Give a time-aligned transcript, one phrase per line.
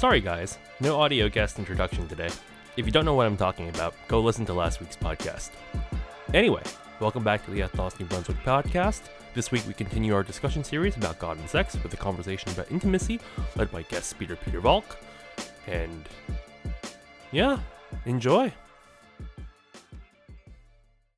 [0.00, 2.30] Sorry, guys, no audio guest introduction today.
[2.78, 5.50] If you don't know what I'm talking about, go listen to last week's podcast.
[6.32, 6.62] Anyway,
[7.00, 9.02] welcome back to the Ethnos New Brunswick podcast.
[9.34, 12.72] This week we continue our discussion series about God and sex with a conversation about
[12.72, 13.20] intimacy
[13.56, 14.96] led by guest speaker Peter Valk.
[15.66, 16.08] And
[17.30, 17.58] yeah,
[18.06, 18.50] enjoy.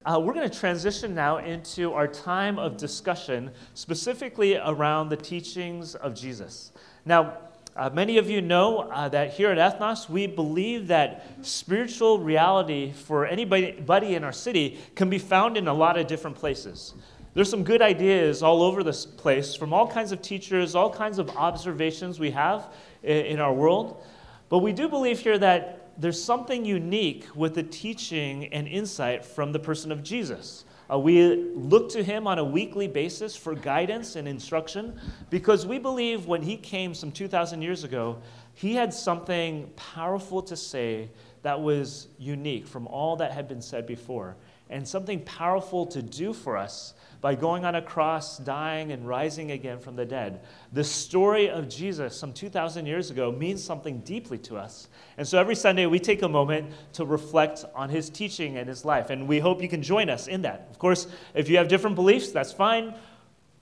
[0.05, 5.95] Uh, we're going to transition now into our time of discussion, specifically around the teachings
[5.95, 6.73] of Jesus.
[7.05, 7.37] Now,
[7.75, 12.93] uh, many of you know uh, that here at Ethnos, we believe that spiritual reality
[12.93, 16.95] for anybody in our city can be found in a lot of different places.
[17.35, 21.19] There's some good ideas all over this place from all kinds of teachers, all kinds
[21.19, 22.71] of observations we have
[23.03, 24.05] in, in our world.
[24.51, 29.53] But we do believe here that there's something unique with the teaching and insight from
[29.53, 30.67] the person of Jesus.
[30.93, 35.79] Uh, we look to him on a weekly basis for guidance and instruction because we
[35.79, 38.19] believe when he came some 2,000 years ago,
[38.55, 41.09] he had something powerful to say
[41.43, 44.37] that was unique from all that had been said before,
[44.69, 49.53] and something powerful to do for us by going on a cross, dying, and rising
[49.53, 50.41] again from the dead.
[50.73, 54.89] The story of Jesus some 2,000 years ago means something deeply to us.
[55.17, 58.85] And so every Sunday we take a moment to reflect on his teaching and his
[58.85, 59.11] life.
[59.11, 60.67] And we hope you can join us in that.
[60.69, 62.93] Of course, if you have different beliefs, that's fine.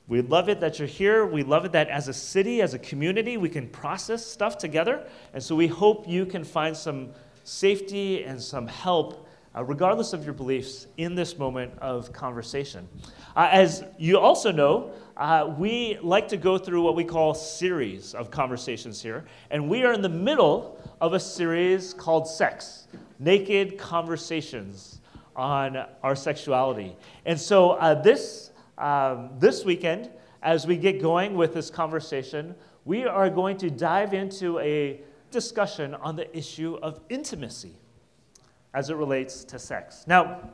[0.08, 1.27] We love it that you're here.
[1.27, 5.06] We love it that as a city, as a community, we can process stuff together.
[5.34, 7.11] And so we hope you can find some
[7.44, 12.88] safety and some help uh, regardless of your beliefs, in this moment of conversation.
[13.36, 18.14] Uh, as you also know, uh, we like to go through what we call series
[18.14, 23.78] of conversations here, and we are in the middle of a series called Sex Naked
[23.78, 25.00] Conversations
[25.37, 26.97] on Our Sexuality.
[27.27, 30.10] And so uh, this, um, this weekend,
[30.43, 32.54] as we get going with this conversation,
[32.84, 35.00] we are going to dive into a
[35.31, 37.75] discussion on the issue of intimacy
[38.75, 40.04] as it relates to sex.
[40.06, 40.50] Now,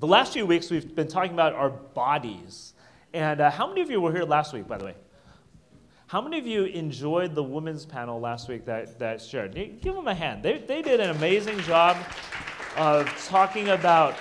[0.00, 2.74] the last few weeks we've been talking about our bodies.
[3.12, 4.94] And uh, how many of you were here last week, by the way?
[6.06, 9.54] How many of you enjoyed the women's panel last week that, that shared?
[9.54, 10.42] Give them a hand.
[10.42, 11.96] They, they did an amazing job
[12.76, 14.14] of talking about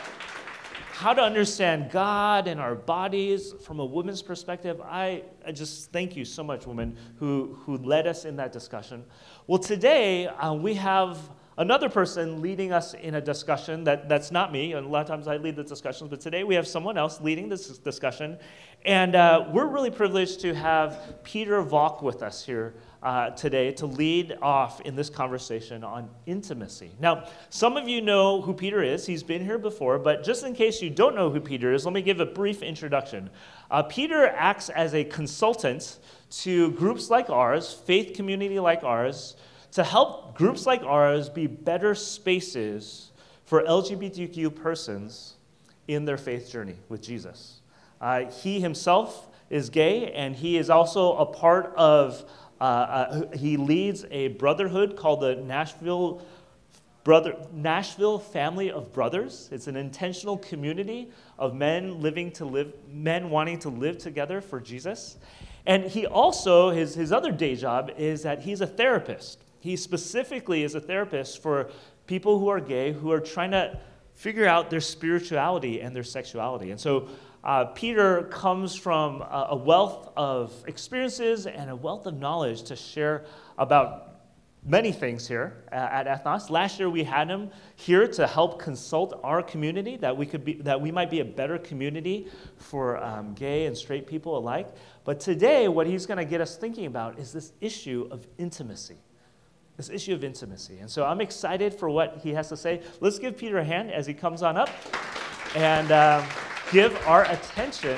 [0.92, 4.82] how to understand God and our bodies from a woman's perspective.
[4.82, 9.06] I, I just thank you so much, women, who, who led us in that discussion.
[9.46, 11.20] Well, today uh, we have
[11.58, 14.74] another person leading us in a discussion that, that's not me.
[14.74, 17.20] And a lot of times I lead the discussions, but today we have someone else
[17.20, 18.38] leading this discussion.
[18.86, 23.86] And uh, we're really privileged to have Peter Valk with us here uh, today to
[23.86, 26.92] lead off in this conversation on intimacy.
[27.00, 29.06] Now, some of you know who Peter is.
[29.06, 31.94] He's been here before, but just in case you don't know who Peter is, let
[31.94, 33.30] me give a brief introduction.
[33.70, 35.98] Uh, Peter acts as a consultant
[36.30, 39.36] to groups like ours, faith community like ours,
[39.72, 43.12] to help groups like ours be better spaces
[43.46, 45.36] for LGBTQ persons
[45.88, 47.62] in their faith journey with Jesus.
[48.00, 52.30] Uh, he himself is gay, and he is also a part of,
[52.60, 56.22] uh, uh, he leads a brotherhood called the Nashville.
[57.04, 59.48] Brother, Nashville Family of Brothers.
[59.54, 64.60] It's an intentional community of men living to live, men wanting to live together for
[64.60, 65.16] Jesus.
[65.66, 69.42] And he also, his, his other day job is that he's a therapist.
[69.68, 71.70] He specifically is a therapist for
[72.06, 73.78] people who are gay who are trying to
[74.14, 76.72] figure out their spirituality and their sexuality.
[76.72, 77.10] And so
[77.44, 82.78] uh, Peter comes from a, a wealth of experiences and a wealth of knowledge to
[82.78, 83.26] share
[83.58, 84.22] about
[84.64, 86.50] many things here at Ethnos.
[86.50, 90.54] Last year we had him here to help consult our community that we could be
[90.62, 94.70] that we might be a better community for um, gay and straight people alike.
[95.04, 99.00] But today, what he's going to get us thinking about is this issue of intimacy
[99.78, 100.80] this issue of intimacy.
[100.80, 102.82] And so I'm excited for what he has to say.
[103.00, 104.70] Let's give Peter a hand as he comes on up
[105.56, 106.26] and uh,
[106.72, 107.98] give our attention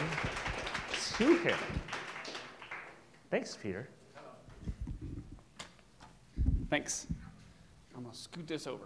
[1.17, 1.57] to him.
[3.31, 3.87] Thanks, Peter.
[6.69, 7.07] Thanks.
[7.95, 8.85] I'm going to scoot this over.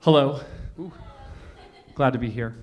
[0.00, 0.40] Hello.
[0.78, 0.92] Ooh.
[1.94, 2.56] Glad to be here.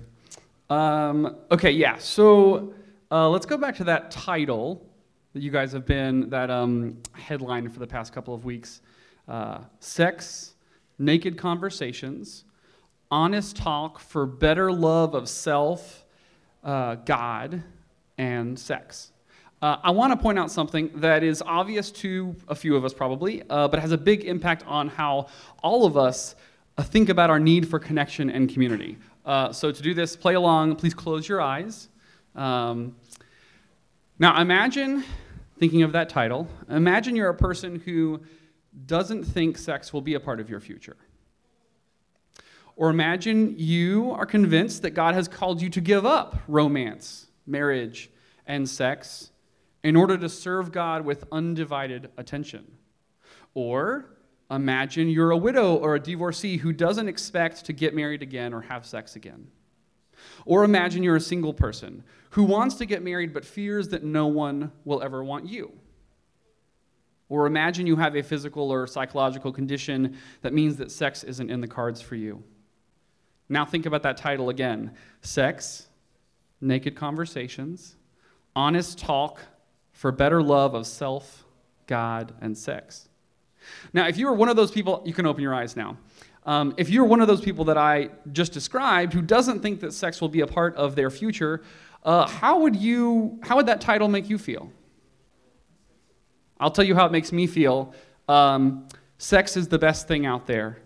[0.70, 2.74] Um, okay, yeah, so
[3.10, 4.87] uh, let's go back to that title
[5.32, 8.80] that you guys have been that um, headline for the past couple of weeks
[9.28, 10.54] uh, sex,
[10.98, 12.44] naked conversations,
[13.10, 16.04] honest talk for better love of self,
[16.64, 17.62] uh, God,
[18.16, 19.12] and sex.
[19.60, 22.94] Uh, I want to point out something that is obvious to a few of us
[22.94, 25.26] probably, uh, but has a big impact on how
[25.62, 26.36] all of us
[26.78, 28.96] uh, think about our need for connection and community.
[29.26, 30.76] Uh, so, to do this, play along.
[30.76, 31.88] Please close your eyes.
[32.34, 32.94] Um,
[34.18, 35.04] now, imagine,
[35.58, 38.20] thinking of that title, imagine you're a person who
[38.86, 40.96] doesn't think sex will be a part of your future.
[42.74, 48.10] Or imagine you are convinced that God has called you to give up romance, marriage,
[48.46, 49.30] and sex
[49.82, 52.66] in order to serve God with undivided attention.
[53.54, 54.16] Or
[54.50, 58.62] imagine you're a widow or a divorcee who doesn't expect to get married again or
[58.62, 59.48] have sex again.
[60.44, 64.26] Or imagine you're a single person who wants to get married but fears that no
[64.26, 65.72] one will ever want you.
[67.28, 71.60] Or imagine you have a physical or psychological condition that means that sex isn't in
[71.60, 72.42] the cards for you.
[73.48, 74.92] Now think about that title again
[75.22, 75.88] Sex,
[76.60, 77.96] Naked Conversations,
[78.56, 79.40] Honest Talk
[79.92, 81.44] for Better Love of Self,
[81.86, 83.08] God, and Sex.
[83.92, 85.98] Now, if you are one of those people, you can open your eyes now.
[86.48, 89.92] Um, if you're one of those people that I just described who doesn't think that
[89.92, 91.62] sex will be a part of their future,
[92.04, 93.38] uh, how would you?
[93.42, 94.72] How would that title make you feel?
[96.58, 97.92] I'll tell you how it makes me feel.
[98.28, 100.78] Um, sex is the best thing out there.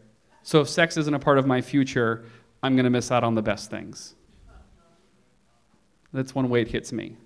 [0.42, 2.24] So if sex isn't a part of my future,
[2.60, 4.16] I'm going to miss out on the best things.
[6.12, 7.16] That's one way it hits me.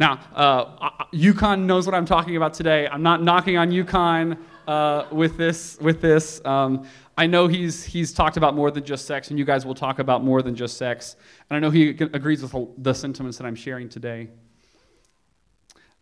[0.00, 2.88] Now, uh, UConn knows what I'm talking about today.
[2.88, 5.78] I'm not knocking on UConn uh, with this.
[5.80, 6.86] With this, um,
[7.18, 9.98] I know he's he's talked about more than just sex, and you guys will talk
[9.98, 11.16] about more than just sex.
[11.48, 14.28] And I know he agrees with the sentiments that I'm sharing today.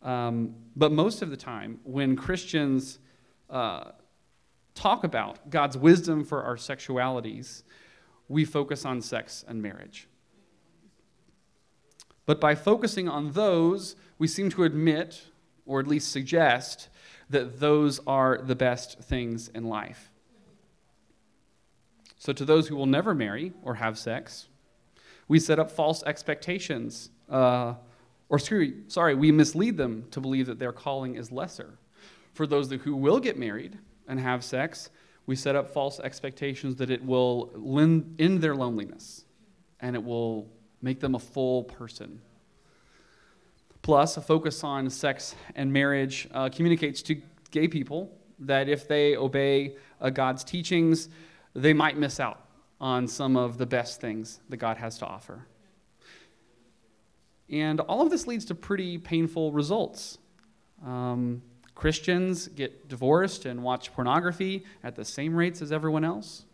[0.02, 2.99] Um, but most of the time, when Christians
[3.49, 3.93] uh,
[4.75, 7.62] talk about God's wisdom for our sexualities,
[8.28, 10.08] we focus on sex and marriage.
[12.26, 15.22] But by focusing on those, we seem to admit,
[15.64, 16.88] or at least suggest,
[17.31, 20.10] that those are the best things in life.
[22.24, 24.48] So, to those who will never marry or have sex,
[25.28, 27.10] we set up false expectations.
[27.28, 27.74] Uh,
[28.30, 31.76] or, sorry, we mislead them to believe that their calling is lesser.
[32.32, 33.78] For those who will get married
[34.08, 34.88] and have sex,
[35.26, 37.50] we set up false expectations that it will
[38.18, 39.26] end their loneliness
[39.80, 40.48] and it will
[40.80, 42.22] make them a full person.
[43.82, 49.14] Plus, a focus on sex and marriage uh, communicates to gay people that if they
[49.14, 51.10] obey uh, God's teachings,
[51.54, 52.40] they might miss out
[52.80, 55.46] on some of the best things that God has to offer.
[57.48, 60.18] And all of this leads to pretty painful results.
[60.84, 61.42] Um,
[61.74, 66.44] Christians get divorced and watch pornography at the same rates as everyone else.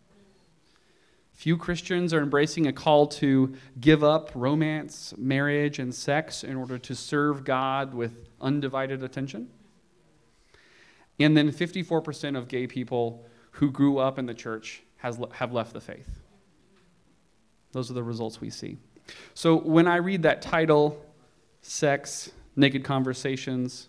[1.32, 6.76] Few Christians are embracing a call to give up romance, marriage, and sex in order
[6.78, 9.48] to serve God with undivided attention.
[11.18, 15.72] And then 54% of gay people who grew up in the church has, have left
[15.72, 16.20] the faith.
[17.72, 18.78] Those are the results we see.
[19.34, 21.04] So when I read that title,
[21.62, 23.88] Sex, Naked Conversations,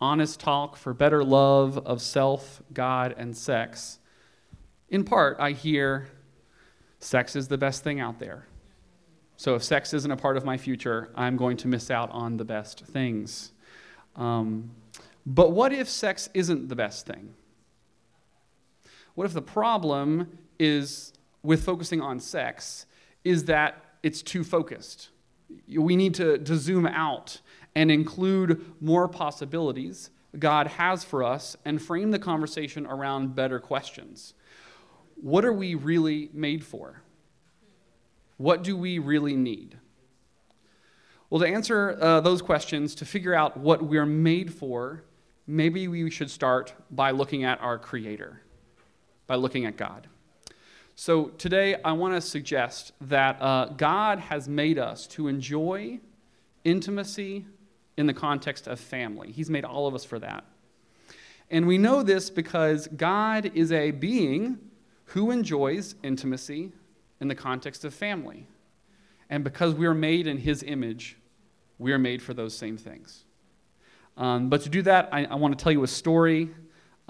[0.00, 3.98] Honest Talk for Better Love of Self, God, and Sex,
[4.88, 6.08] in part, I hear
[6.98, 8.46] sex is the best thing out there.
[9.36, 12.36] So if sex isn't a part of my future, I'm going to miss out on
[12.36, 13.52] the best things.
[14.16, 14.72] Um,
[15.24, 17.34] but what if sex isn't the best thing?
[19.20, 21.12] What if the problem is
[21.42, 22.86] with focusing on sex
[23.22, 25.10] is that it's too focused.
[25.68, 27.42] We need to, to zoom out
[27.74, 30.08] and include more possibilities
[30.38, 34.32] God has for us and frame the conversation around better questions.
[35.16, 37.02] What are we really made for?
[38.38, 39.76] What do we really need?
[41.28, 45.04] Well, to answer uh, those questions, to figure out what we're made for,
[45.46, 48.40] maybe we should start by looking at our Creator,
[49.30, 50.08] by looking at God.
[50.96, 56.00] So today, I want to suggest that uh, God has made us to enjoy
[56.64, 57.46] intimacy
[57.96, 59.30] in the context of family.
[59.30, 60.42] He's made all of us for that.
[61.48, 64.58] And we know this because God is a being
[65.04, 66.72] who enjoys intimacy
[67.20, 68.48] in the context of family.
[69.28, 71.16] And because we are made in His image,
[71.78, 73.22] we are made for those same things.
[74.16, 76.50] Um, but to do that, I, I want to tell you a story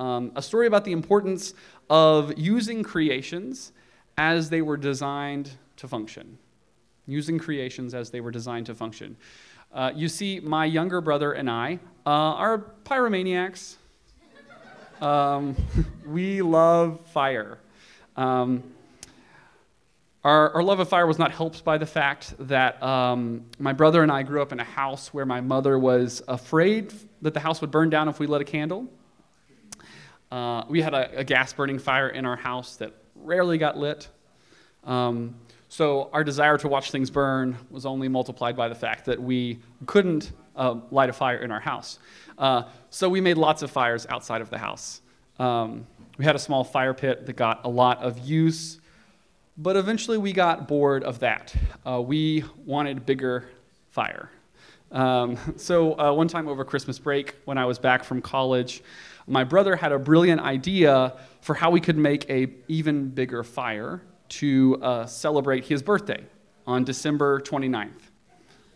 [0.01, 1.53] um, a story about the importance
[1.91, 3.73] of using creations
[4.17, 6.39] as they were designed to function,
[7.07, 9.15] using creations as they were designed to function.
[9.75, 13.77] Uh, you see, my younger brother and I uh, are pyromaniacs.
[15.03, 15.55] Um,
[16.07, 17.59] we love fire.
[18.17, 18.63] Um,
[20.25, 24.03] our, our, love of fire was not helped by the fact that um, my brother
[24.03, 26.93] and I grew up in a house where my mother was afraid
[27.23, 28.89] that the house would burn down if we lit a candle.
[30.31, 34.09] Uh, we had a, a, gas burning fire in our house that rarely got lit.
[34.85, 35.35] Um,
[35.69, 39.59] so our desire to watch things burn was only multiplied by the fact that we
[39.87, 41.99] couldn't uh, light a fire in our house.
[42.39, 45.01] Uh, so we made lots of fires outside of the house.
[45.39, 48.79] Um, we had a small fire pit that got a lot of use,
[49.57, 51.55] but eventually we got bored of that.
[51.87, 53.49] Uh, we wanted bigger
[53.91, 54.31] fire.
[54.93, 58.83] Um, so uh, one time over Christmas break, when I was back from college,
[59.31, 64.03] my brother had a brilliant idea for how we could make a even bigger fire
[64.29, 66.25] to uh, celebrate his birthday
[66.67, 68.11] on December 29th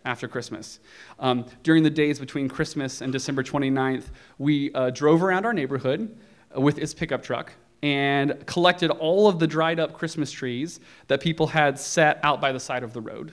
[0.05, 0.79] after Christmas.
[1.19, 4.05] Um, during the days between Christmas and December 29th,
[4.39, 6.17] we uh, drove around our neighborhood
[6.55, 11.49] with his pickup truck and collected all of the dried up Christmas trees that people
[11.49, 13.33] had set out by the side of the road.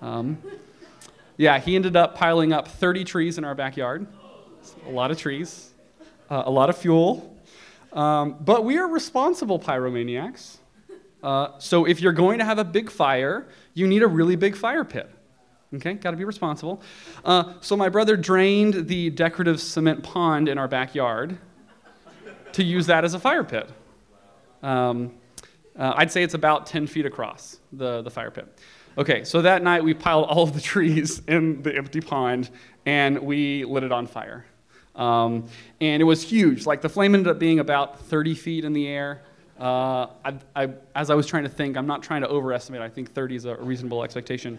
[0.00, 0.38] Um,
[1.36, 4.06] yeah, he ended up piling up 30 trees in our backyard.
[4.86, 5.72] A lot of trees,
[6.30, 7.36] uh, a lot of fuel.
[7.92, 10.58] Um, but we are responsible pyromaniacs.
[11.22, 14.56] Uh, so if you're going to have a big fire, you need a really big
[14.56, 15.10] fire pit.
[15.74, 16.80] Okay, got to be responsible.
[17.24, 21.36] Uh, so my brother drained the decorative cement pond in our backyard
[22.52, 23.68] to use that as a fire pit.
[24.62, 25.12] Um,
[25.78, 28.58] uh, I'd say it's about 10 feet across, the, the fire pit.
[28.96, 32.50] Okay, so that night we piled all of the trees in the empty pond
[32.86, 34.46] and we lit it on fire.
[34.98, 35.46] Um,
[35.80, 36.66] and it was huge.
[36.66, 39.22] Like the flame ended up being about 30 feet in the air.
[39.58, 42.82] Uh, I, I, as I was trying to think, I'm not trying to overestimate.
[42.82, 44.58] I think 30 is a reasonable expectation.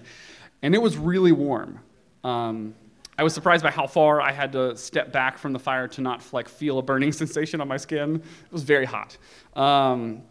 [0.62, 1.79] And it was really warm.
[2.24, 2.74] Um,
[3.17, 6.01] I was surprised by how far I had to step back from the fire to
[6.01, 8.15] not like feel a burning sensation on my skin.
[8.15, 9.17] It was very hot.
[9.55, 10.22] Um,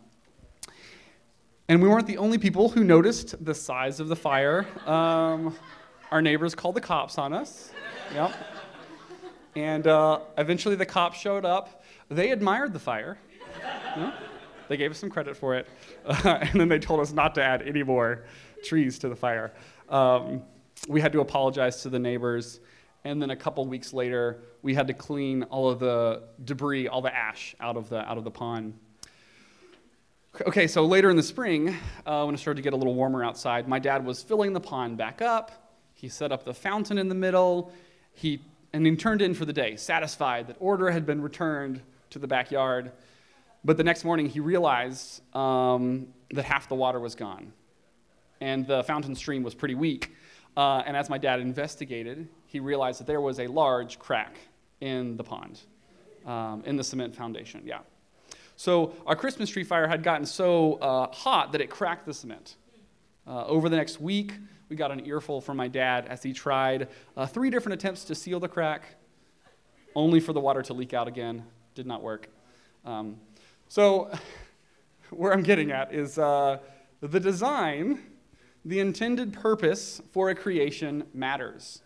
[1.68, 4.66] and we weren't the only people who noticed the size of the fire.
[4.86, 5.54] Um,
[6.10, 7.72] our neighbors called the cops on us.
[8.14, 8.32] Yep.
[9.58, 11.82] And uh, eventually the cops showed up.
[12.08, 13.18] They admired the fire.
[14.68, 15.66] They gave us some credit for it.
[16.06, 18.22] Uh, and then they told us not to add any more
[18.62, 19.52] trees to the fire.
[19.88, 20.42] Um,
[20.86, 22.60] we had to apologize to the neighbors.
[23.02, 27.02] And then a couple weeks later, we had to clean all of the debris, all
[27.02, 28.78] the ash out of the, out of the pond.
[30.46, 33.24] Okay, so later in the spring, uh, when it started to get a little warmer
[33.24, 35.74] outside, my dad was filling the pond back up.
[35.94, 37.72] He set up the fountain in the middle.
[38.12, 38.40] He,
[38.72, 42.26] and he turned in for the day, satisfied that order had been returned to the
[42.26, 42.92] backyard.
[43.64, 47.52] But the next morning, he realized um, that half the water was gone
[48.40, 50.14] and the fountain stream was pretty weak.
[50.56, 54.36] Uh, and as my dad investigated, he realized that there was a large crack
[54.80, 55.60] in the pond,
[56.26, 57.62] um, in the cement foundation.
[57.64, 57.80] Yeah.
[58.56, 62.56] So our Christmas tree fire had gotten so uh, hot that it cracked the cement.
[63.26, 64.32] Uh, over the next week,
[64.68, 68.14] we got an earful from my dad as he tried uh, three different attempts to
[68.14, 68.82] seal the crack,
[69.94, 71.44] only for the water to leak out again.
[71.74, 72.28] Did not work.
[72.84, 73.16] Um,
[73.68, 74.10] so,
[75.10, 76.58] where I'm getting at is uh,
[77.00, 78.00] the design
[78.64, 81.80] the intended purpose for a creation matters.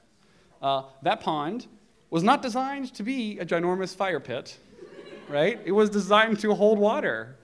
[0.60, 1.66] Uh, that pond
[2.10, 4.58] was not designed to be a ginormous fire pit,
[5.28, 5.60] right?
[5.64, 7.36] It was designed to hold water,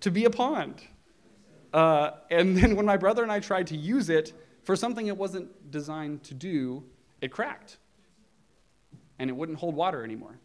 [0.00, 0.82] to be a pond.
[1.72, 4.32] Uh, and then when my brother and I tried to use it
[4.62, 6.84] for something it wasn't designed to do,
[7.20, 7.78] it cracked.
[9.18, 10.38] And it wouldn't hold water anymore.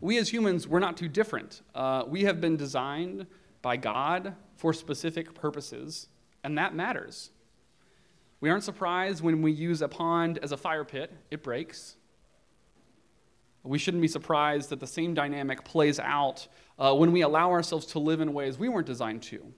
[0.00, 1.62] We as humans, we're not too different.
[1.74, 3.26] Uh, we have been designed
[3.62, 6.08] by God for specific purposes
[6.46, 7.30] and that matters.
[8.40, 11.96] We aren't surprised when we use a pond as a fire pit, it breaks.
[13.66, 16.46] We shouldn't be surprised that the same dynamic plays out
[16.78, 19.52] uh, when we allow ourselves to live in ways we weren't designed to.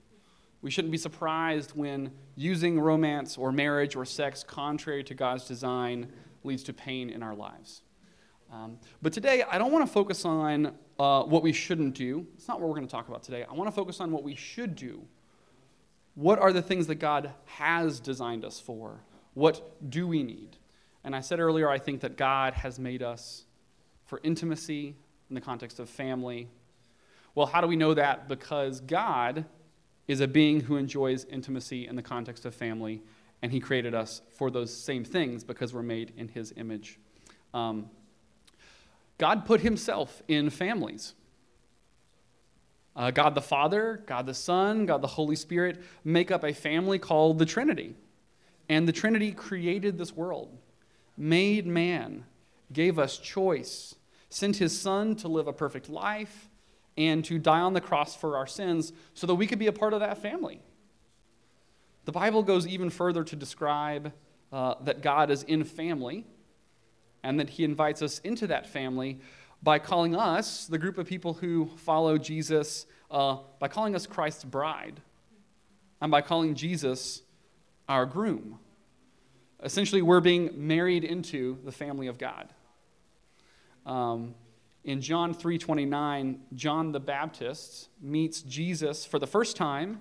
[0.63, 6.13] We shouldn't be surprised when using romance or marriage or sex contrary to God's design
[6.43, 7.83] leads to pain in our lives.
[8.53, 12.27] Um, but today, I don't want to focus on uh, what we shouldn't do.
[12.35, 13.45] It's not what we're going to talk about today.
[13.49, 15.07] I want to focus on what we should do
[16.19, 18.99] what are the things that God has designed us for?
[19.35, 20.57] What do we need?
[21.05, 23.45] And I said earlier, I think that God has made us
[24.09, 24.97] for intimacy
[25.29, 26.49] in the context of family.
[27.35, 28.27] Well, how do we know that?
[28.27, 29.45] Because God
[30.09, 33.03] is a being who enjoys intimacy in the context of family,
[33.43, 36.99] and He created us for those same things because we're made in His image.
[37.53, 37.91] Um,
[39.19, 41.15] God put Himself in families.
[42.97, 46.99] Uh, God the Father, God the Son, God the Holy Spirit make up a family
[46.99, 47.95] called the Trinity.
[48.69, 50.57] And the Trinity created this world,
[51.17, 52.25] made man,
[52.73, 53.95] gave us choice,
[54.31, 56.49] sent his Son to live a perfect life,
[56.99, 59.73] and to die on the cross for our sins so that we could be a
[59.73, 60.61] part of that family.
[62.05, 64.13] The Bible goes even further to describe
[64.53, 66.27] uh, that God is in family
[67.23, 69.21] and that he invites us into that family
[69.63, 74.45] by calling us, the group of people who follow Jesus, uh, by calling us Christ's
[74.45, 75.01] bride,
[76.01, 77.23] and by calling Jesus
[77.89, 78.59] our groom.
[79.63, 82.49] Essentially, we're being married into the family of God.
[83.89, 84.35] Um,
[84.85, 90.01] In John 3:29, John the Baptist meets Jesus for the first time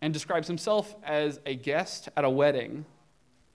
[0.00, 2.84] and describes himself as a guest at a wedding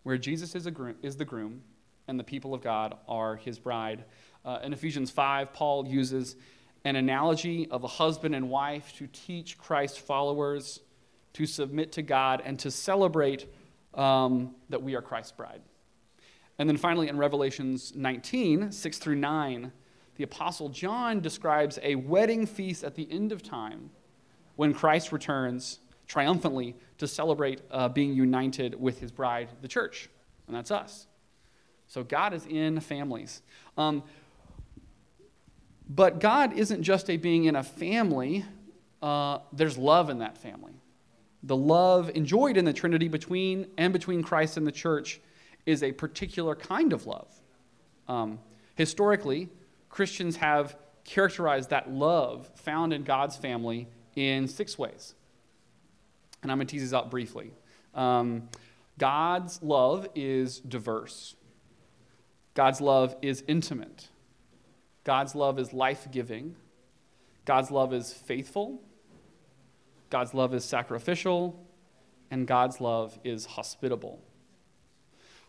[0.03, 1.61] where Jesus is, groom, is the groom
[2.07, 4.05] and the people of God are his bride.
[4.45, 6.37] Uh, in Ephesians 5, Paul uses
[6.85, 10.79] an analogy of a husband and wife to teach Christ's followers
[11.33, 13.45] to submit to God and to celebrate
[13.93, 15.61] um, that we are Christ's bride.
[16.59, 19.71] And then finally, in Revelations 19, 6 through 9,
[20.15, 23.91] the Apostle John describes a wedding feast at the end of time
[24.55, 30.09] when Christ returns triumphantly to celebrate uh, being united with his bride, the church.
[30.47, 31.05] And that's us.
[31.87, 33.41] So God is in families.
[33.77, 34.03] Um,
[35.89, 38.43] but God isn't just a being in a family,
[39.01, 40.73] uh, there's love in that family.
[41.43, 45.21] The love enjoyed in the Trinity between and between Christ and the church
[45.67, 47.31] is a particular kind of love.
[48.07, 48.39] Um,
[48.73, 49.49] historically,
[49.89, 55.13] Christians have characterized that love found in God's family in six ways
[56.41, 57.51] and I'm going to tease these out briefly.
[57.93, 58.49] Um,
[58.97, 61.35] God's love is diverse.
[62.53, 64.07] God's love is intimate.
[65.03, 66.55] God's love is life giving.
[67.45, 68.81] God's love is faithful.
[70.09, 71.65] God's love is sacrificial.
[72.29, 74.21] And God's love is hospitable.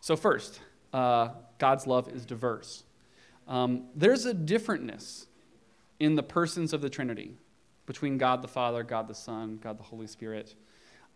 [0.01, 0.61] So, first,
[0.93, 2.85] uh, God's love is diverse.
[3.47, 5.27] Um, there's a differentness
[5.99, 7.35] in the persons of the Trinity
[7.87, 10.55] between God the Father, God the Son, God the Holy Spirit.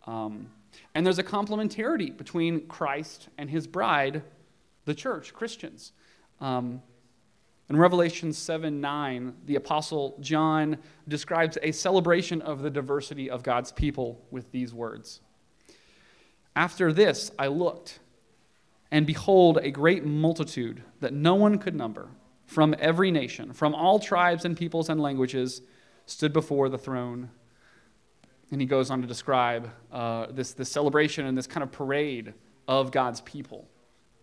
[0.07, 0.49] Um,
[0.95, 4.23] and there's a complementarity between Christ and his bride,
[4.85, 5.93] the church, Christians.
[6.41, 6.83] Um,
[7.69, 13.71] in Revelation 7 9, the Apostle John describes a celebration of the diversity of God's
[13.71, 15.21] people with these words
[16.57, 18.01] After this, I looked,
[18.93, 22.11] and behold, a great multitude that no one could number,
[22.47, 25.63] from every nation, from all tribes and peoples and languages,
[26.07, 27.31] stood before the throne
[28.53, 32.35] and he goes on to describe uh, this, this celebration and this kind of parade
[32.69, 33.67] of God's people.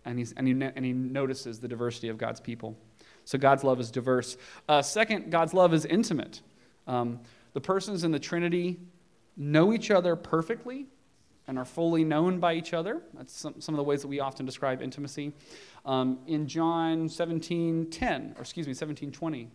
[0.04, 2.78] And, he's, and, he, and he notices the diversity of God's people.
[3.24, 4.36] So God's love is diverse.
[4.68, 6.40] Uh, second, God's love is intimate.
[6.86, 7.20] Um,
[7.54, 8.78] the persons in the Trinity
[9.36, 10.86] know each other perfectly
[11.50, 13.02] and are fully known by each other.
[13.12, 15.32] That's some, some of the ways that we often describe intimacy.
[15.84, 19.48] Um, in John 17 10, or excuse me, 17 20,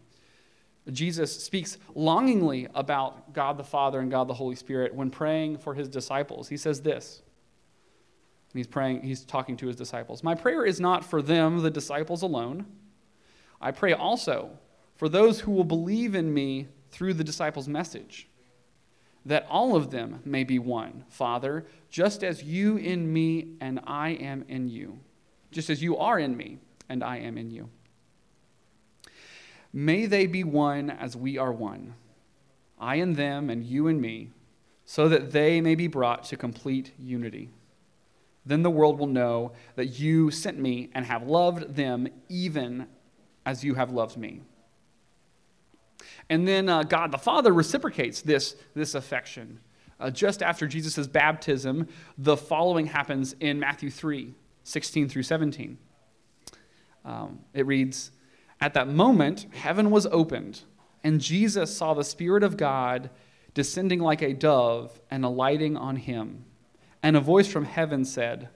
[0.92, 5.74] Jesus speaks longingly about God the Father and God the Holy Spirit when praying for
[5.74, 6.50] his disciples.
[6.50, 7.22] He says this.
[8.54, 10.22] He's praying, he's talking to his disciples.
[10.22, 12.66] My prayer is not for them, the disciples alone.
[13.62, 14.50] I pray also
[14.98, 18.28] for those who will believe in me through the disciples' message,
[19.26, 24.10] that all of them may be one, Father, just as you in me and I
[24.10, 25.00] am in you,
[25.52, 26.60] just as you are in me
[26.90, 27.70] and I am in you.
[29.74, 31.96] May they be one as we are one,
[32.80, 34.32] I and them, and you and me,
[34.86, 37.50] so that they may be brought to complete unity.
[38.46, 42.88] Then the world will know that you sent me and have loved them even
[43.46, 44.42] as you have loved me.
[46.30, 49.60] And then uh, God the Father reciprocates this, this affection.
[50.00, 54.34] Uh, just after Jesus' baptism, the following happens in Matthew 3
[54.64, 55.78] 16 through 17.
[57.06, 58.10] Um, it reads,
[58.60, 60.62] at that moment, heaven was opened,
[61.04, 63.12] and Jesus saw the Spirit of God
[63.54, 66.46] descending like a dove and alighting on him.
[67.04, 68.50] And a voice from heaven said,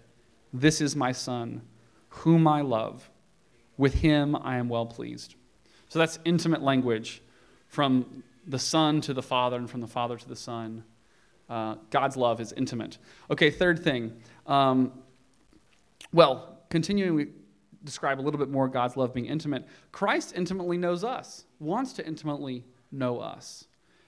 [0.51, 1.61] This is my Son,
[2.09, 3.11] whom I love.
[3.77, 5.35] With him I am well pleased.
[5.89, 7.21] So that's intimate language
[7.69, 10.83] from the Son to the Father and from the Father to the Son.
[11.47, 12.97] Uh, God's love is intimate.
[13.31, 14.13] Okay, third thing.
[14.45, 14.91] Um,
[16.11, 17.27] well, continuing we
[17.83, 22.05] describe a little bit more God's love being intimate, Christ intimately knows us, wants to
[22.05, 23.65] intimately know us,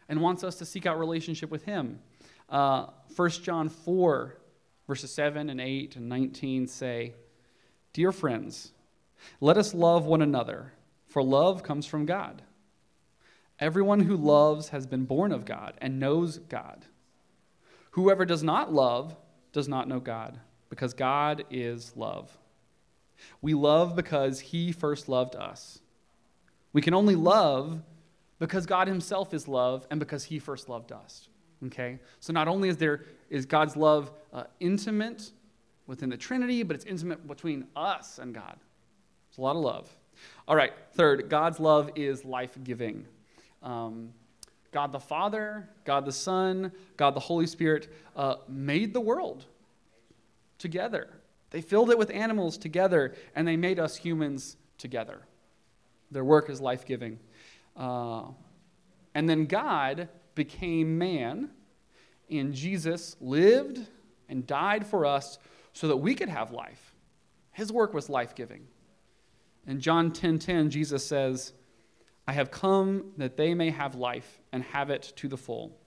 [0.10, 2.00] and wants us to seek out relationship with Him.
[2.50, 4.38] Uh, 1 John 4,
[4.88, 7.14] verses 7 and 8 and 19 say,
[7.94, 8.74] Dear friends,
[9.40, 10.74] let us love one another,
[11.08, 12.42] for love comes from God.
[13.62, 16.84] Everyone who loves has been born of God and knows God.
[17.92, 19.16] Whoever does not love
[19.54, 22.36] does not know God, because God is love.
[23.42, 25.80] We love because He first loved us.
[26.74, 27.82] We can only love
[28.40, 31.30] because God Himself is love and because He first loved us.
[31.68, 32.00] Okay?
[32.20, 35.32] So not only is there is God's love uh, intimate
[35.86, 38.58] within the Trinity, but it's intimate between us and God.
[39.30, 39.96] It's a lot of love.
[40.48, 43.06] All right, third, God's love is life giving.
[43.62, 44.14] Um,
[44.72, 49.46] God the Father, God the Son, God the Holy Spirit uh, made the world
[50.58, 51.10] together.
[51.50, 55.22] They filled it with animals together, and they made us humans together.
[56.10, 57.20] Their work is life giving.
[57.76, 58.24] Uh,
[59.14, 61.50] and then God became man,
[62.30, 63.86] and Jesus lived
[64.30, 65.38] and died for us
[65.74, 66.96] so that we could have life.
[67.52, 68.66] His work was life giving.
[69.68, 71.52] In John 10:10, 10, 10, Jesus says,
[72.32, 75.78] I have come that they may have life and have it to the full.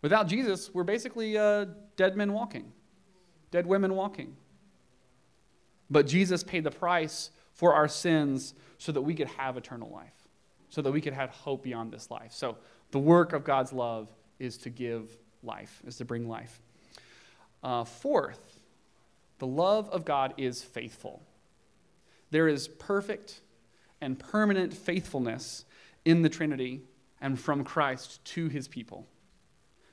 [0.00, 2.72] Without Jesus, we're basically uh, dead men walking,
[3.50, 4.34] dead women walking.
[5.90, 10.26] But Jesus paid the price for our sins so that we could have eternal life,
[10.70, 12.32] so that we could have hope beyond this life.
[12.32, 12.56] So
[12.92, 14.08] the work of God's love
[14.38, 16.62] is to give life, is to bring life.
[17.62, 18.58] Uh, fourth,
[19.38, 21.22] the love of God is faithful.
[22.30, 23.42] There is perfect
[24.02, 25.64] and permanent faithfulness
[26.04, 26.82] in the Trinity
[27.20, 29.06] and from Christ to his people.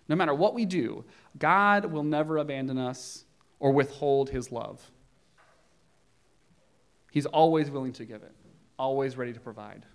[0.09, 1.05] No matter what we do,
[1.37, 3.23] God will never abandon us
[3.59, 4.91] or withhold his love.
[7.11, 8.35] He's always willing to give it,
[8.77, 9.85] always ready to provide.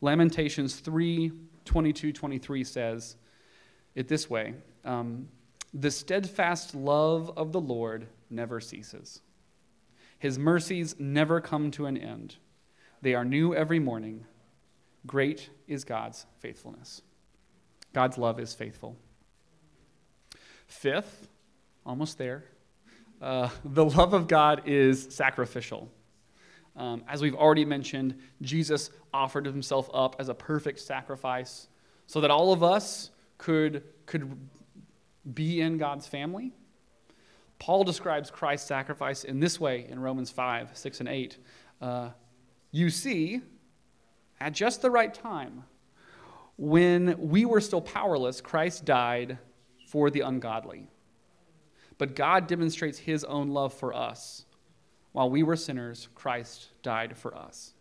[0.00, 1.32] Lamentations 3
[1.66, 3.16] 22 23 says
[3.94, 5.28] it this way um,
[5.74, 9.20] The steadfast love of the Lord never ceases,
[10.18, 12.36] His mercies never come to an end.
[13.02, 14.24] They are new every morning.
[15.06, 17.02] Great is God's faithfulness.
[17.92, 18.96] God's love is faithful.
[20.66, 21.28] Fifth,
[21.84, 22.44] almost there,
[23.20, 25.90] uh, the love of God is sacrificial.
[26.76, 31.68] Um, as we've already mentioned, Jesus offered himself up as a perfect sacrifice
[32.06, 34.36] so that all of us could, could
[35.34, 36.52] be in God's family.
[37.58, 41.38] Paul describes Christ's sacrifice in this way in Romans 5, 6, and 8.
[41.80, 42.10] Uh,
[42.70, 43.42] you see,
[44.40, 45.64] at just the right time,
[46.56, 49.38] when we were still powerless, Christ died
[49.86, 50.88] for the ungodly.
[51.98, 54.44] But God demonstrates his own love for us
[55.12, 57.74] while we were sinners, Christ died for us.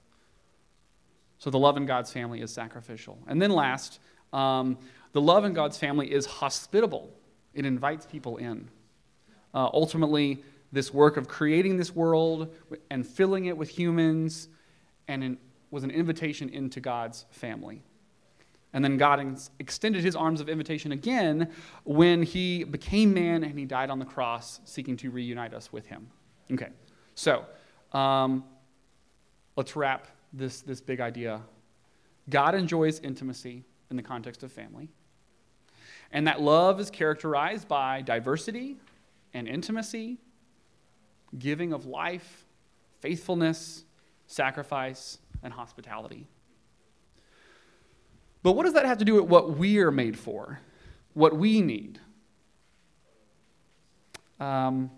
[1.38, 3.20] So the love in God's family is sacrificial.
[3.28, 4.00] And then last,
[4.34, 4.78] um,
[5.14, 7.12] the love in God's family is hospitable,
[7.54, 8.70] it invites people in.
[9.54, 12.54] Uh, ultimately, this work of creating this world
[12.92, 14.50] and filling it with humans
[15.10, 15.38] and in,
[15.72, 17.82] was an invitation into God's family.
[18.72, 21.52] And then God ex- extended his arms of invitation again
[21.84, 25.88] when he became man and he died on the cross, seeking to reunite us with
[25.88, 26.08] him.
[26.52, 26.70] Okay.
[27.16, 27.46] So,
[27.92, 28.44] um,
[29.56, 31.42] let's wrap this, this big idea.
[32.30, 34.90] God enjoys intimacy in the context of family.
[36.12, 38.78] And that love is characterized by diversity
[39.34, 40.18] and intimacy,
[41.38, 42.46] giving of life,
[43.00, 43.84] faithfulness,
[44.30, 46.28] sacrifice, and hospitality.
[48.42, 50.62] But what does that have to do with what we are made for,
[51.14, 52.00] what we need?
[54.40, 54.92] Um,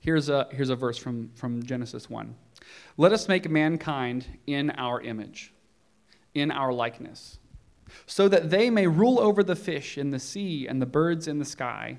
[0.00, 2.34] Here's a, here's a verse from, from Genesis 1.
[2.96, 5.52] Let us make mankind in our image,
[6.34, 7.38] in our likeness,
[8.06, 11.38] so that they may rule over the fish in the sea and the birds in
[11.38, 11.98] the sky,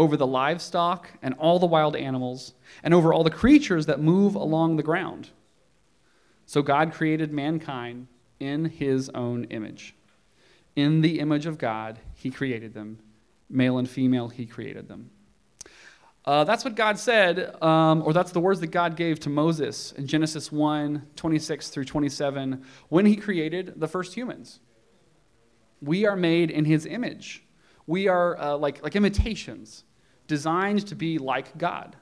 [0.00, 4.34] over the livestock and all the wild animals, and over all the creatures that move
[4.34, 5.28] along the ground.
[6.46, 8.06] So God created mankind
[8.40, 9.94] in his own image.
[10.74, 12.98] In the image of God, he created them.
[13.50, 15.10] Male and female, he created them.
[16.24, 19.92] Uh, that's what God said, um, or that's the words that God gave to Moses
[19.92, 24.60] in Genesis 1 26 through 27 when he created the first humans.
[25.82, 27.44] We are made in his image.
[27.86, 29.84] We are uh, like, like imitations,
[30.30, 31.96] designed to be like God.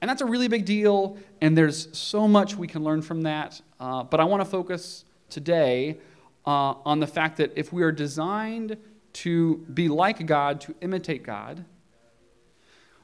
[0.00, 3.60] And that's a really big deal, and there's so much we can learn from that.
[3.78, 5.98] Uh, but I want to focus today
[6.44, 8.76] uh, on the fact that if we are designed
[9.12, 11.64] to be like God, to imitate God,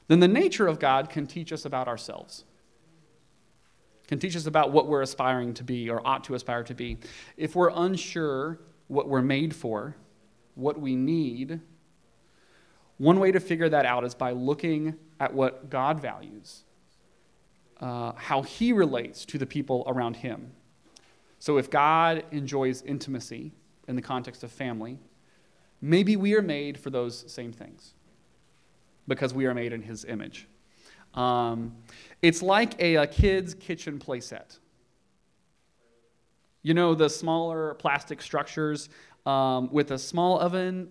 [0.09, 2.43] then the nature of God can teach us about ourselves,
[4.07, 6.97] can teach us about what we're aspiring to be or ought to aspire to be.
[7.37, 9.95] If we're unsure what we're made for,
[10.55, 11.61] what we need,
[12.97, 16.63] one way to figure that out is by looking at what God values,
[17.79, 20.51] uh, how He relates to the people around Him.
[21.39, 23.51] So if God enjoys intimacy
[23.87, 24.97] in the context of family,
[25.81, 27.93] maybe we are made for those same things
[29.07, 30.47] because we are made in his image.
[31.13, 31.75] Um,
[32.21, 34.57] it's like a, a kid's kitchen playset.
[36.63, 38.89] You know, the smaller plastic structures
[39.25, 40.89] um, with a small oven,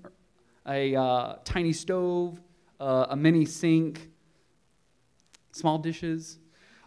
[0.66, 2.40] a uh, tiny stove,
[2.80, 4.10] uh, a mini sink,
[5.52, 6.38] small dishes.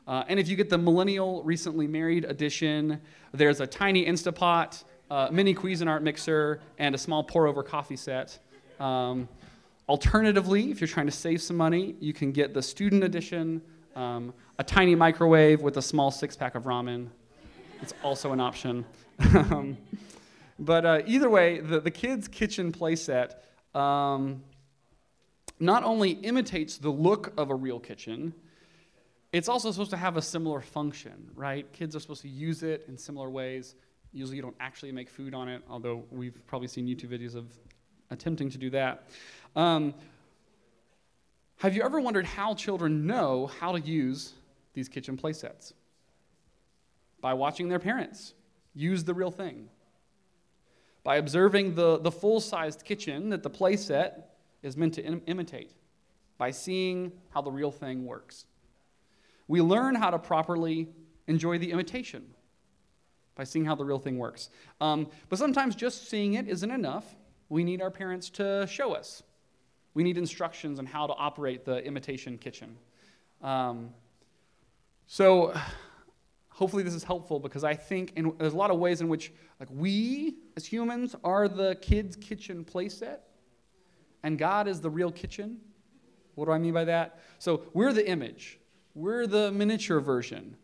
[0.08, 3.00] Uh, and if you get the millennial recently married edition,
[3.34, 8.40] there's a tiny Instapot, uh, mini Cuisinart mixer, and a small pour over coffee set.
[8.80, 9.28] Um,
[9.90, 13.60] Alternatively, if you're trying to save some money, you can get the student edition,
[13.96, 17.08] Um, a tiny microwave with a small six pack of ramen.
[17.82, 18.86] It's also an option.
[19.36, 19.78] um,
[20.60, 23.34] but uh, either way, the, the kids' kitchen playset
[23.76, 24.44] um,
[25.60, 28.34] not only imitates the look of a real kitchen,
[29.32, 31.72] it's also supposed to have a similar function, right?
[31.74, 33.76] Kids are supposed to use it in similar ways.
[34.12, 37.46] Usually, you don't actually make food on it, although we've probably seen YouTube videos of
[38.10, 39.04] attempting to do that.
[39.56, 39.94] Um,
[41.58, 44.34] have you ever wondered how children know how to use
[44.74, 45.74] these kitchen playsets?
[47.22, 48.34] By watching their parents
[48.74, 49.70] use the real thing.
[51.04, 54.24] By observing the, the full sized kitchen that the playset
[54.62, 55.72] is meant to Im- imitate.
[56.38, 58.46] By seeing how the real thing works.
[59.48, 60.90] We learn how to properly
[61.28, 62.24] enjoy the imitation
[63.40, 64.50] by seeing how the real thing works.
[64.82, 67.16] Um, but sometimes just seeing it isn't enough.
[67.48, 69.24] We need our parents to show us.
[69.94, 72.76] We need instructions on how to operate the imitation kitchen.
[73.42, 73.92] Um,
[75.08, 75.58] so,
[76.60, 79.32] hopefully, this is helpful because I think in, there's a lot of ways in which,
[79.62, 83.20] like, we as humans are the kids' kitchen playset,
[84.24, 85.62] and God is the real kitchen.
[86.36, 87.20] What do I mean by that?
[87.40, 88.60] So, we're the image.
[88.94, 90.58] We're the miniature version.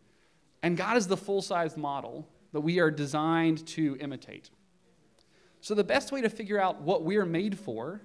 [0.62, 4.50] And God is the full sized model that we are designed to imitate.
[5.62, 8.02] So, the best way to figure out what we are made for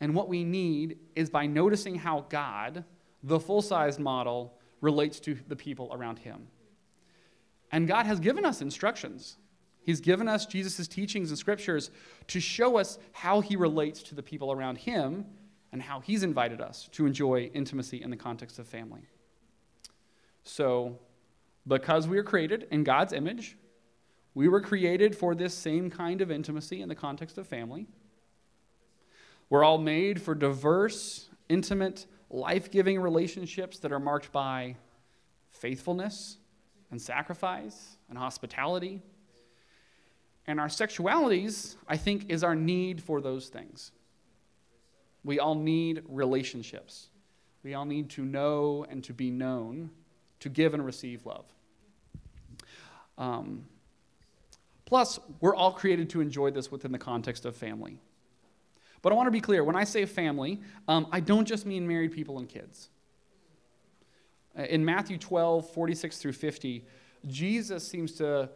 [0.00, 2.84] and what we need is by noticing how God,
[3.22, 6.46] the full sized model, relates to the people around him.
[7.72, 9.36] And God has given us instructions.
[9.82, 11.90] He's given us Jesus' teachings and scriptures
[12.28, 15.26] to show us how he relates to the people around him
[15.72, 19.02] and how he's invited us to enjoy intimacy in the context of family.
[20.42, 20.98] So,
[21.66, 23.56] because we are created in God's image,
[24.34, 27.86] we were created for this same kind of intimacy in the context of family.
[29.50, 34.76] We're all made for diverse, intimate, life giving relationships that are marked by
[35.50, 36.38] faithfulness
[36.96, 39.02] and sacrifice and hospitality.
[40.46, 43.92] And our sexualities, I think, is our need for those things.
[45.22, 47.08] We all need relationships.
[47.62, 49.90] We all need to know and to be known
[50.40, 51.44] to give and receive love.
[53.18, 53.66] Um,
[54.86, 57.98] plus, we're all created to enjoy this within the context of family.
[59.02, 61.86] But I want to be clear when I say family, um, I don't just mean
[61.86, 62.88] married people and kids.
[64.56, 66.84] Uh, in Matthew 12, 46 through 50,
[67.26, 68.48] Jesus seems to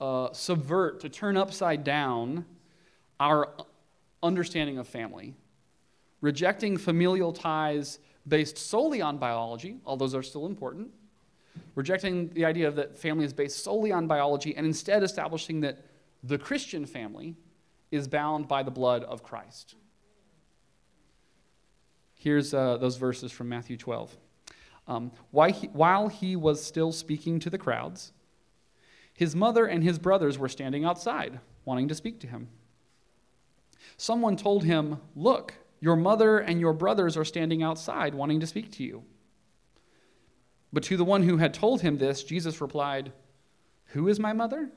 [0.00, 2.44] uh, subvert, to turn upside down
[3.18, 3.52] our
[4.22, 5.34] understanding of family,
[6.20, 10.90] rejecting familial ties based solely on biology, all those are still important,
[11.74, 15.84] rejecting the idea that family is based solely on biology and instead establishing that
[16.22, 17.34] the Christian family
[17.90, 19.74] is bound by the blood of Christ.
[22.14, 24.16] Here's uh, those verses from Matthew 12.
[24.88, 28.12] Um, while, he, while he was still speaking to the crowds,
[29.12, 32.48] his mother and his brothers were standing outside, wanting to speak to him.
[33.96, 38.70] Someone told him, Look, your mother and your brothers are standing outside, wanting to speak
[38.72, 39.04] to you.
[40.72, 43.12] But to the one who had told him this, Jesus replied,
[43.86, 44.70] Who is my mother?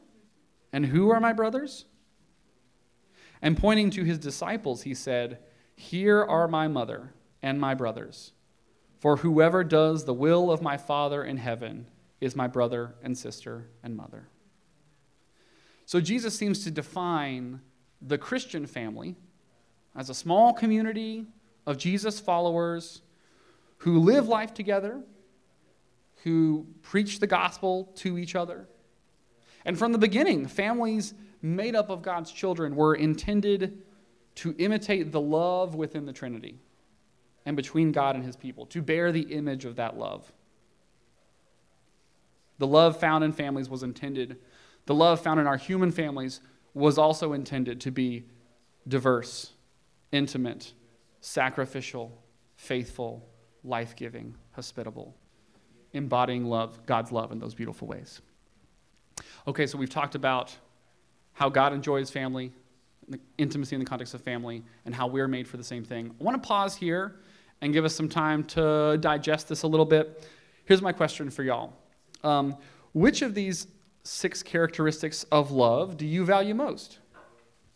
[0.72, 1.86] And who are my brothers?
[3.42, 5.40] And pointing to his disciples, he said,
[5.76, 8.32] Here are my mother and my brothers.
[9.04, 11.88] For whoever does the will of my Father in heaven
[12.22, 14.30] is my brother and sister and mother.
[15.86, 17.60] So Jesus seems to define
[18.02, 19.18] the Christian family
[19.94, 21.26] as a small community
[21.68, 23.02] of Jesus followers
[23.80, 25.02] who live life together
[26.24, 28.70] who preach the gospel to each other.
[29.66, 33.82] And from the beginning, families made up of God's children were intended
[34.36, 36.58] to imitate the love within the Trinity
[37.46, 40.32] and between God and his people, to bear the image of that love.
[42.60, 44.38] The love found in families was intended,
[44.86, 46.40] the love found in our human families
[46.74, 48.26] was also intended to be
[48.88, 49.54] diverse,
[50.12, 50.74] intimate,
[51.22, 52.22] sacrificial,
[52.56, 53.28] faithful,
[53.64, 55.16] life giving, hospitable
[55.94, 58.22] embodying love, God's love in those beautiful ways.
[59.48, 60.56] Okay, so we've talked about
[61.34, 62.52] how God enjoys family,
[63.38, 66.14] intimacy in the context of family, and how we're made for the same thing.
[66.20, 67.16] I want to pause here
[67.64, 70.28] and give us some time to digest this a little bit.
[70.66, 71.74] Here's my question for y'all
[72.24, 72.58] um,
[72.92, 73.68] Which of these
[74.04, 77.00] six characteristics of love do you value most?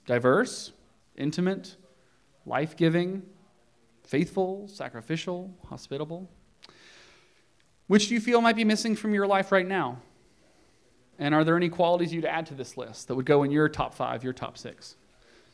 [0.06, 0.74] Diverse,
[1.16, 1.78] intimate,
[2.46, 3.24] life giving,
[4.04, 6.30] faithful, sacrificial, hospitable?
[7.88, 10.00] Which do you feel might be missing from your life right now?
[11.18, 13.70] And are there any qualities you'd add to this list that would go in your
[13.70, 14.98] top five, your top six?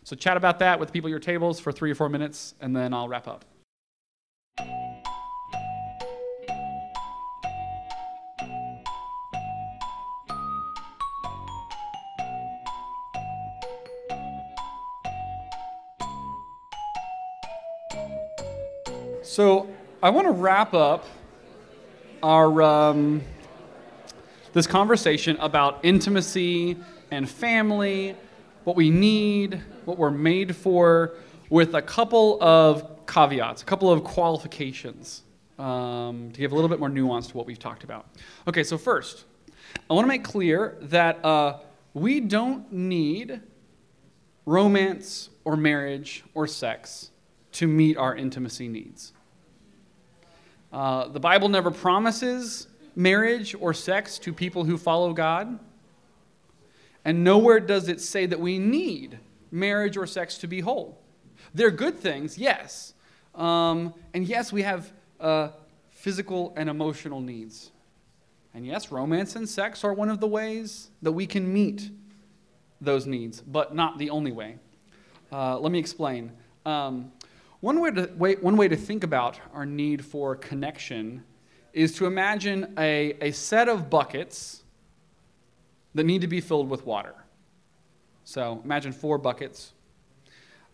[0.03, 2.75] So chat about that with people at your tables for three or four minutes, and
[2.75, 3.45] then I'll wrap up.
[19.33, 19.67] So
[20.03, 21.07] I want to wrap up
[22.21, 23.23] our um,
[24.53, 26.77] this conversation about intimacy
[27.09, 28.15] and family,
[28.63, 31.15] what we need, what we're made for,
[31.49, 35.23] with a couple of caveats, a couple of qualifications
[35.57, 38.05] um, to give a little bit more nuance to what we've talked about.
[38.47, 39.25] Okay, so first,
[39.89, 41.57] I want to make clear that uh,
[41.95, 43.41] we don't need
[44.45, 47.09] romance or marriage or sex
[47.53, 49.11] to meet our intimacy needs.
[50.73, 55.59] Uh, the Bible never promises marriage or sex to people who follow God.
[57.05, 59.19] And nowhere does it say that we need
[59.51, 60.99] marriage or sex to be whole.
[61.53, 62.95] They're good things, yes.
[63.35, 65.49] Um, and yes, we have uh,
[65.91, 67.71] physical and emotional needs.
[68.55, 71.91] And yes, romance and sex are one of the ways that we can meet
[72.81, 74.57] those needs, but not the only way.
[75.31, 76.31] Uh, let me explain.
[76.65, 77.11] Um,
[77.63, 81.23] one, way to, way, one way to think about our need for connection
[81.71, 84.63] is to imagine a, a set of buckets
[85.95, 87.15] that need to be filled with water.
[88.25, 89.71] So imagine four buckets.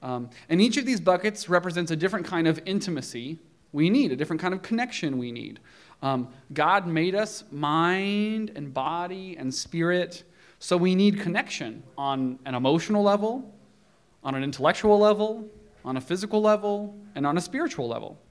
[0.02, 3.38] Um, and each of these buckets represents a different kind of intimacy
[3.72, 5.60] we need, a different kind of connection we need.
[6.02, 10.24] Um, God made us mind and body and spirit,
[10.58, 13.54] so we need connection on an emotional level,
[14.24, 15.48] on an intellectual level,
[15.90, 18.22] on a physical level and on a spiritual level.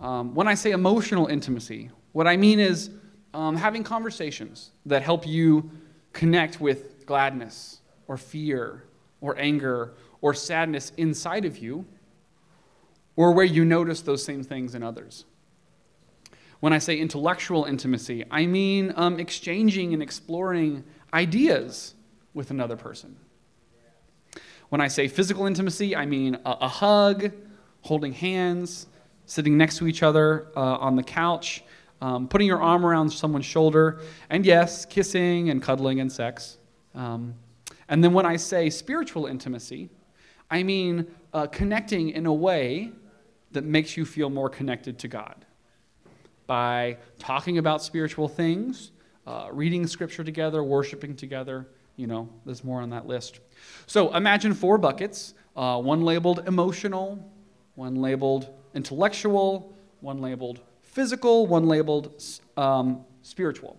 [0.00, 2.90] Um, when I say emotional intimacy, what I mean is
[3.32, 5.70] um, having conversations that help you
[6.12, 8.82] connect with gladness or fear
[9.20, 11.84] or anger or sadness inside of you,
[13.14, 15.24] or where you notice those same things in others.
[16.58, 21.94] When I say intellectual intimacy, I mean um, exchanging and exploring ideas
[22.32, 23.14] with another person.
[24.68, 27.32] When I say physical intimacy, I mean a, a hug,
[27.82, 28.86] holding hands,
[29.26, 31.62] sitting next to each other uh, on the couch,
[32.00, 34.00] um, putting your arm around someone's shoulder,
[34.30, 36.58] and yes, kissing and cuddling and sex.
[36.94, 37.34] Um,
[37.88, 39.90] and then when I say spiritual intimacy,
[40.50, 42.92] I mean uh, connecting in a way
[43.52, 45.44] that makes you feel more connected to God.
[46.46, 48.90] By talking about spiritual things,
[49.26, 53.40] uh, reading scripture together, worshiping together, you know, there's more on that list.
[53.86, 57.30] So imagine four buckets uh, one labeled emotional,
[57.76, 62.22] one labeled intellectual, one labeled physical, one labeled
[62.56, 63.78] um, spiritual.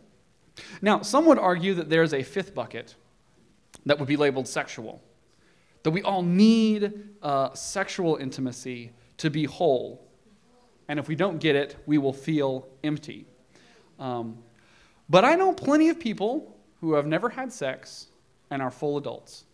[0.81, 2.95] Now, some would argue that there's a fifth bucket
[3.85, 5.01] that would be labeled sexual,
[5.83, 10.07] that we all need uh, sexual intimacy to be whole.
[10.87, 13.25] And if we don't get it, we will feel empty.
[13.99, 14.37] Um,
[15.09, 18.07] but I know plenty of people who have never had sex
[18.49, 19.45] and are full adults.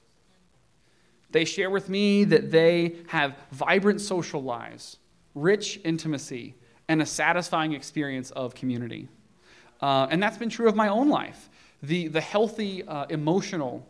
[1.32, 4.98] They share with me that they have vibrant social lives,
[5.34, 6.56] rich intimacy,
[6.88, 9.08] and a satisfying experience of community.
[9.82, 11.50] Uh, and that's been true of my own life.
[11.82, 13.88] The, the healthy, uh, emotional,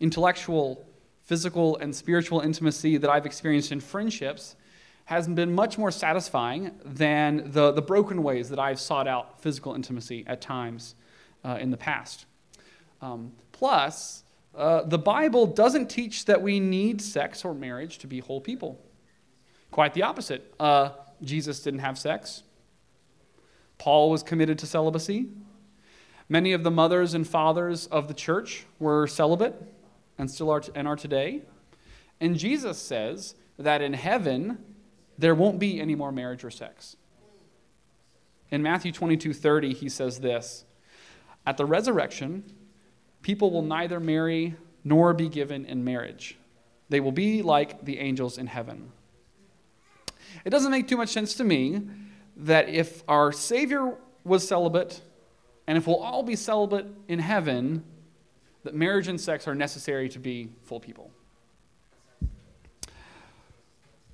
[0.00, 0.86] intellectual,
[1.24, 4.56] physical, and spiritual intimacy that I've experienced in friendships
[5.06, 9.74] has been much more satisfying than the, the broken ways that I've sought out physical
[9.74, 10.94] intimacy at times
[11.44, 12.24] uh, in the past.
[13.04, 14.22] Um, plus,
[14.56, 18.80] uh, the Bible doesn't teach that we need sex or marriage to be whole people.
[19.70, 20.54] Quite the opposite.
[20.58, 20.90] Uh,
[21.22, 22.44] Jesus didn't have sex.
[23.76, 25.28] Paul was committed to celibacy.
[26.30, 29.54] Many of the mothers and fathers of the church were celibate
[30.16, 31.42] and still are, and are today.
[32.22, 34.56] And Jesus says that in heaven,
[35.18, 36.96] there won't be any more marriage or sex.
[38.50, 40.64] In Matthew 22 30, he says this
[41.44, 42.44] At the resurrection,
[43.24, 44.54] people will neither marry
[44.84, 46.36] nor be given in marriage.
[46.90, 48.92] They will be like the angels in heaven.
[50.44, 51.82] It doesn't make too much sense to me
[52.36, 53.94] that if our Savior
[54.24, 55.00] was celibate,
[55.66, 57.82] and if we'll all be celibate in heaven,
[58.62, 61.10] that marriage and sex are necessary to be full people.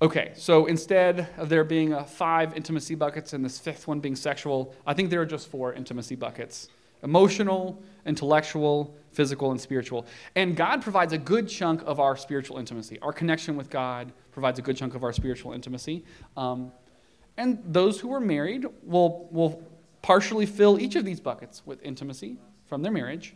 [0.01, 4.73] Okay, so instead of there being five intimacy buckets and this fifth one being sexual,
[4.87, 6.69] I think there are just four intimacy buckets
[7.03, 10.05] emotional, intellectual, physical, and spiritual.
[10.35, 12.99] And God provides a good chunk of our spiritual intimacy.
[13.01, 16.05] Our connection with God provides a good chunk of our spiritual intimacy.
[16.37, 16.71] Um,
[17.37, 19.61] and those who are married will, will
[20.01, 23.35] partially fill each of these buckets with intimacy from their marriage.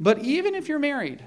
[0.00, 1.24] But even if you're married,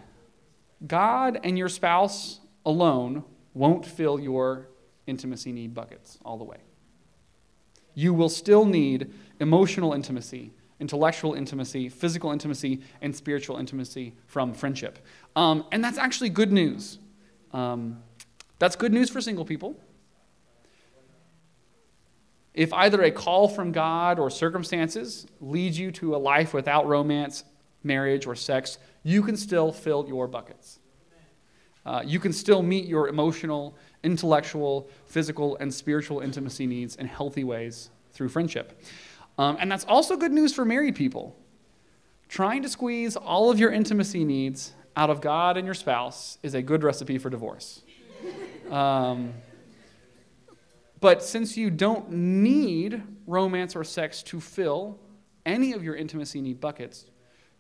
[0.86, 3.24] God and your spouse alone
[3.54, 4.68] won't fill your
[5.08, 6.58] intimacy need buckets all the way.
[7.94, 15.00] You will still need emotional intimacy intellectual intimacy, physical intimacy, and spiritual intimacy from friendship.
[15.36, 17.00] Um, and that's actually good news.
[17.54, 18.02] Um,
[18.60, 19.80] that's good news for single people.
[22.54, 27.46] If either a call from God or circumstances leads you to a life without romance,
[27.84, 30.80] marriage, or sex, you can still fill your buckets.
[31.86, 37.44] Uh, you can still meet your emotional, intellectual, physical, and spiritual intimacy needs in healthy
[37.44, 38.84] ways through friendship.
[39.42, 41.36] Um, and that's also good news for married people.
[42.30, 46.54] Trying to squeeze all of your intimacy needs out of God and your spouse is
[46.54, 47.82] a good recipe for divorce.
[48.70, 49.34] Um,
[51.00, 55.00] but since you don't need romance or sex to fill
[55.44, 57.08] any of your intimacy need buckets,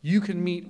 [0.03, 0.69] you can meet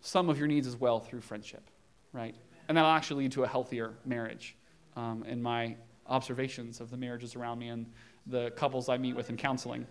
[0.00, 1.68] some of your needs as well through friendship,
[2.12, 2.36] right?
[2.68, 4.56] And that'll actually lead to a healthier marriage.
[4.94, 5.74] Um, in my
[6.08, 7.86] observations of the marriages around me and
[8.28, 9.86] the couples I meet with in counseling.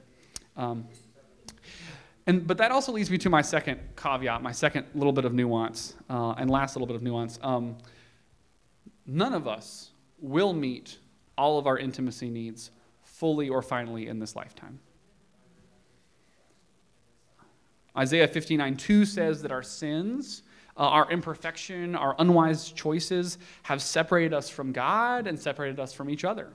[0.56, 0.88] Um,
[2.26, 5.34] and, but that also leads me to my second caveat, my second little bit of
[5.34, 7.40] nuance, uh, and last little bit of nuance.
[7.42, 7.78] Um,
[9.06, 10.98] none of us will meet
[11.38, 12.72] all of our intimacy needs
[13.04, 14.80] fully or finally in this lifetime.
[17.98, 20.44] Isaiah 59 2 says that our sins,
[20.76, 26.10] uh, our imperfection, our unwise choices have separated us from God and separated us from
[26.10, 26.50] each other.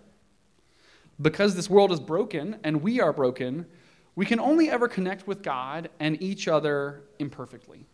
[1.20, 3.66] Because this world is broken and we are broken,
[4.14, 7.86] we can only ever connect with God and each other imperfectly.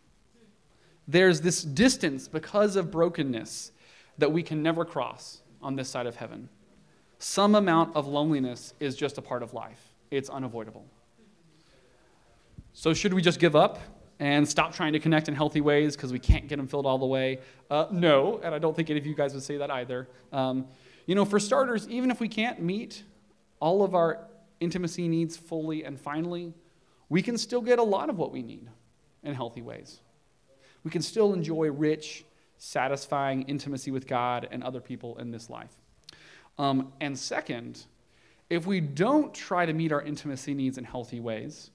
[1.06, 3.72] There's this distance because of brokenness
[4.18, 6.48] that we can never cross on this side of heaven.
[7.18, 10.86] Some amount of loneliness is just a part of life, it's unavoidable.
[12.74, 13.80] So, should we just give up
[14.20, 16.98] and stop trying to connect in healthy ways because we can't get them filled all
[16.98, 17.40] the way?
[17.70, 20.06] Uh, no, and I don't think any of you guys would say that either.
[20.32, 20.66] Um,
[21.08, 23.02] you know, for starters, even if we can't meet
[23.60, 24.28] all of our
[24.60, 26.52] intimacy needs fully and finally,
[27.08, 28.68] we can still get a lot of what we need
[29.22, 30.00] in healthy ways.
[30.84, 32.26] We can still enjoy rich,
[32.58, 35.72] satisfying intimacy with God and other people in this life.
[36.58, 37.86] Um, and second,
[38.50, 41.70] if we don't try to meet our intimacy needs in healthy ways,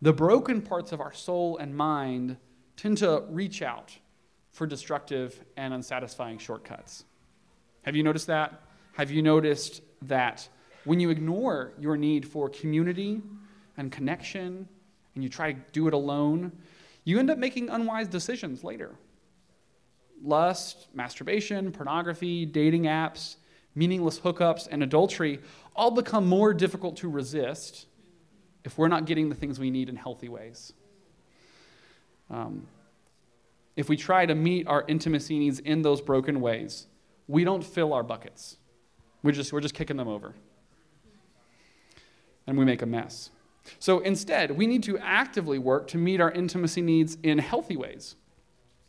[0.00, 2.36] the broken parts of our soul and mind
[2.76, 3.98] tend to reach out
[4.52, 7.04] for destructive and unsatisfying shortcuts.
[7.82, 8.62] Have you noticed that?
[8.98, 10.48] Have you noticed that
[10.82, 13.22] when you ignore your need for community
[13.76, 14.68] and connection
[15.14, 16.50] and you try to do it alone,
[17.04, 18.96] you end up making unwise decisions later.
[20.20, 23.36] Lust, masturbation, pornography, dating apps,
[23.76, 25.38] meaningless hookups, and adultery
[25.76, 27.86] all become more difficult to resist
[28.64, 30.72] if we're not getting the things we need in healthy ways.
[32.30, 32.66] Um,
[33.76, 36.88] if we try to meet our intimacy needs in those broken ways,
[37.28, 38.56] we don't fill our buckets.
[39.22, 40.34] We're just, we're just kicking them over.
[42.46, 43.30] And we make a mess.
[43.78, 48.16] So instead, we need to actively work to meet our intimacy needs in healthy ways.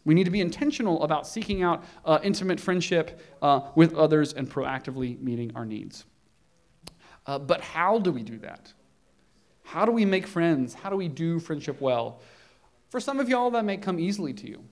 [0.06, 4.50] We need to be intentional about seeking out uh, intimate friendship uh, with others and
[4.50, 6.06] proactively meeting our needs.
[7.28, 8.74] Uh, but how do we do that?
[9.64, 10.74] How do we make friends?
[10.74, 12.22] How do we do friendship well?
[12.90, 14.64] For some of y'all, that may come easily to you.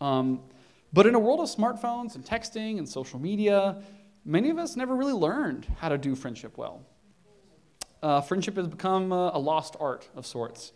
[0.00, 0.40] Um,
[0.92, 3.82] but in a world of smartphones and texting and social media,
[4.28, 6.82] many of us never really learned how to do friendship well.
[8.02, 10.72] Uh, friendship has become a, a, lost art of sorts.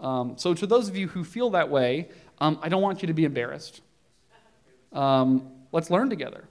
[0.00, 3.06] Um, so, to those of you who feel that way, um, I don't want you
[3.06, 3.82] to be embarrassed.
[4.92, 6.48] Um, let's learn together.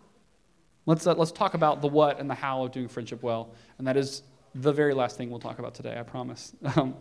[0.86, 3.54] Let's, uh, let's talk about the what and the how of doing friendship well.
[3.78, 4.24] And that is
[4.56, 6.54] the very last thing we'll talk about today, I promise.
[6.76, 6.96] Um,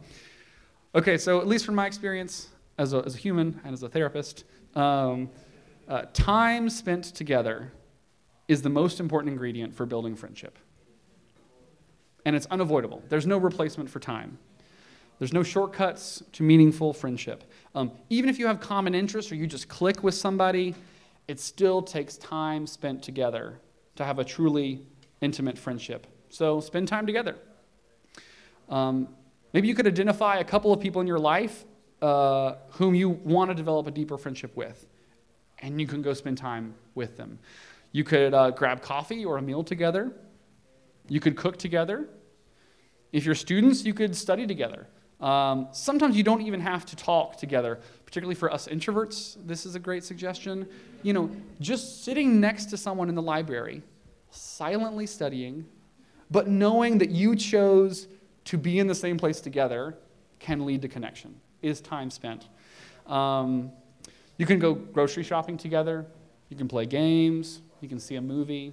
[0.95, 2.49] okay, so at least from my experience
[2.79, 4.45] as a, as a human and as a therapist,
[4.75, 5.31] um,
[5.89, 7.73] uh, time spent together
[8.53, 10.59] is the most important ingredient for building friendship.
[12.25, 13.03] And it's unavoidable.
[13.09, 14.39] There's no replacement for time.
[15.19, 17.45] There's no shortcuts to meaningful friendship.
[17.75, 20.75] Um, even if you have common interests or you just click with somebody,
[21.29, 23.59] it still takes time spent together
[23.97, 24.81] to have a truly
[25.21, 26.07] intimate friendship.
[26.29, 27.37] So spend time together.
[28.69, 29.09] Um,
[29.53, 31.65] maybe you could identify a couple of people in your life
[32.01, 34.87] uh, whom you want to develop a deeper friendship with,
[35.61, 37.39] and you can go spend time with them.
[37.93, 40.13] You could uh, grab coffee or a meal together.
[41.09, 42.09] You could cook together.
[43.13, 44.89] If you're students, you could study together.
[45.21, 49.37] Um, sometimes you don't even have to talk together, particularly for us introverts.
[49.47, 50.67] This is a great suggestion.
[51.03, 51.31] You know,
[51.61, 53.83] just sitting next to someone in the library,
[54.31, 55.67] silently studying,
[56.31, 58.09] but knowing that you chose
[58.47, 59.97] to be in the same place together
[60.41, 62.49] can lead to connection, is time spent.
[63.07, 63.71] Um,
[64.39, 66.05] you can go grocery shopping together,
[66.49, 68.73] you can play games, you can see a movie.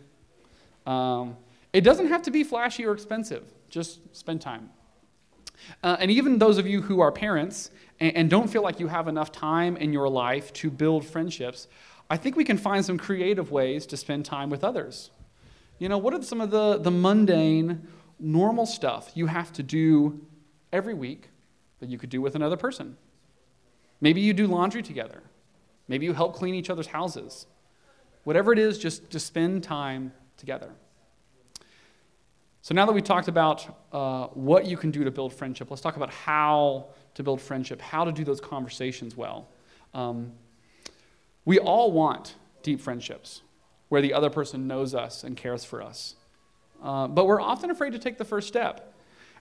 [0.86, 1.36] Um,
[1.74, 4.70] it doesn't have to be flashy or expensive, just spend time.
[5.84, 8.88] Uh, and even those of you who are parents and, and don't feel like you
[8.88, 11.68] have enough time in your life to build friendships,
[12.10, 15.12] I think we can find some creative ways to spend time with others.
[15.78, 17.88] You know, what are some of the, the mundane
[18.20, 20.20] normal stuff you have to do
[20.74, 21.30] every week
[21.80, 22.98] that you could do with another person.
[24.02, 25.24] Maybe you do laundry together.
[25.88, 27.46] Maybe you help clean each other's houses.
[28.30, 30.70] Whatever it is, just, just spend time together.
[32.62, 35.82] So now that we talked about uh, what you can do to build friendship, let's
[35.82, 39.50] talk about how to build friendship, how to do those conversations well.
[39.96, 40.34] Um,
[41.44, 43.42] we all want deep friendships
[43.88, 46.14] where the other person knows us and cares for us.
[46.84, 48.94] Uh, but we're often afraid to take the first step.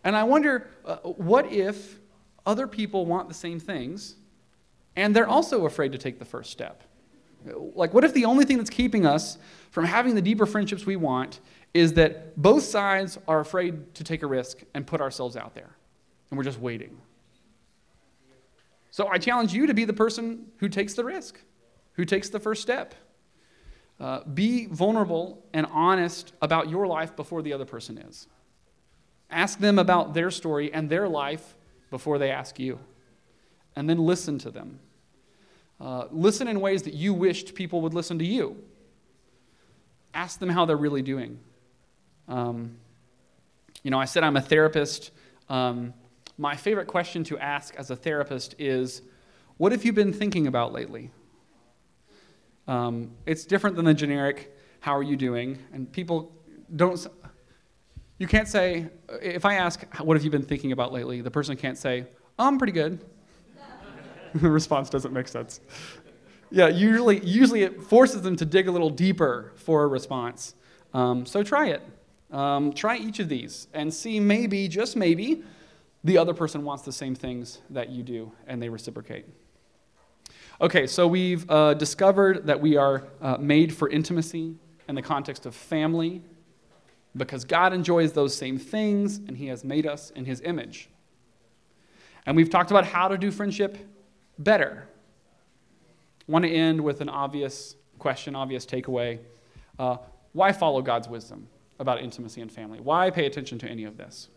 [0.03, 1.99] And I wonder uh, what if
[2.47, 4.15] other people want the same things
[4.97, 6.85] and they're also afraid to take the first step?
[7.45, 9.39] Like, what if the only thing that's keeping us
[9.71, 11.41] from having the deeper friendships we want
[11.75, 15.71] is that both sides are afraid to take a risk and put ourselves out there,
[16.31, 16.99] and we're just waiting?
[18.91, 21.39] So I challenge you to be the person who takes the risk,
[21.93, 22.95] who takes the first step.
[24.01, 28.27] Uh, be vulnerable and honest about your life before the other person is.
[29.31, 31.57] Ask them about their story and their life
[31.91, 32.79] before they ask you.
[33.77, 34.81] And then listen to them.
[35.81, 38.57] Uh, listen in ways that you wished people would listen to you.
[40.13, 41.39] Ask them how they're really doing.
[42.27, 42.77] Um,
[43.83, 45.13] you know, I said I'm a therapist.
[45.49, 45.95] Um,
[46.37, 49.03] my favorite question to ask as a therapist is
[49.57, 51.11] What have you been thinking about lately?
[52.67, 55.59] Um, it's different than the generic, How are you doing?
[55.73, 56.33] And people
[56.75, 57.07] don't,
[58.19, 58.89] you can't say,
[59.23, 61.21] if I ask, What have you been thinking about lately?
[61.21, 62.07] the person can't say,
[62.39, 63.05] oh, I'm pretty good.
[64.35, 65.61] the response doesn't make sense.
[66.51, 70.55] Yeah, usually, usually it forces them to dig a little deeper for a response.
[70.95, 71.83] Um, so try it.
[72.31, 75.43] Um, try each of these and see maybe, just maybe,
[76.05, 79.27] the other person wants the same things that you do and they reciprocate.
[80.61, 84.55] Okay, so we've uh, discovered that we are uh, made for intimacy
[84.89, 86.23] in the context of family
[87.17, 90.89] because God enjoys those same things and He has made us in His image.
[92.27, 93.79] And we've talked about how to do friendship
[94.39, 94.87] better.
[96.29, 99.19] I want to end with an obvious question, obvious takeaway.
[99.79, 99.97] Uh,
[100.33, 102.81] why follow God's wisdom about intimacy and family?
[102.81, 104.29] Why pay attention to any of this?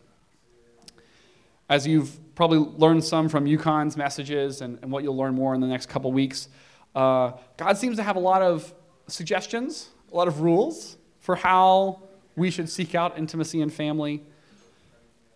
[1.68, 5.60] As you've probably learned some from Yukon's messages and, and what you'll learn more in
[5.60, 6.48] the next couple weeks,
[6.94, 8.72] uh, God seems to have a lot of
[9.06, 12.02] suggestions, a lot of rules for how
[12.36, 14.22] we should seek out intimacy and family.